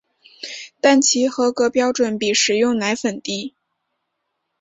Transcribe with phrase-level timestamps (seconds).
[0.79, 3.53] 但其合格标准比食用奶粉低。